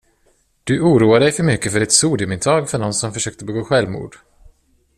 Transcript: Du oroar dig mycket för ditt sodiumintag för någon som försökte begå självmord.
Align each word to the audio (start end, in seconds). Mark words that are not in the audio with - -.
Du 0.65 0.81
oroar 0.81 1.19
dig 1.19 1.43
mycket 1.45 1.71
för 1.71 1.79
ditt 1.79 1.91
sodiumintag 1.91 2.69
för 2.69 2.77
någon 2.77 2.93
som 2.93 3.13
försökte 3.13 3.45
begå 3.45 3.63
självmord. 3.63 4.17